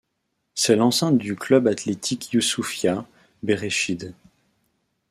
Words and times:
C'est 0.55 0.75
l'enceinte 0.75 1.19
du 1.19 1.35
Club 1.35 1.67
Athletic 1.67 2.33
Youssoufia 2.33 3.05
Berrechid. 3.43 4.15